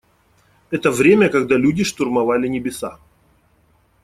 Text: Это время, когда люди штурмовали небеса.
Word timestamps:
Это 0.71 0.89
время, 0.89 1.29
когда 1.29 1.57
люди 1.57 1.83
штурмовали 1.83 2.47
небеса. 2.47 2.97